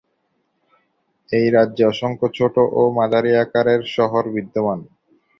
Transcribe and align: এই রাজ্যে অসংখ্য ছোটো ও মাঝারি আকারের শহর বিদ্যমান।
এই 1.29 1.47
রাজ্যে 1.49 1.83
অসংখ্য 1.85 2.27
ছোটো 2.37 2.63
ও 2.71 2.91
মাঝারি 2.97 3.31
আকারের 3.43 3.81
শহর 3.95 4.23
বিদ্যমান। 4.35 4.79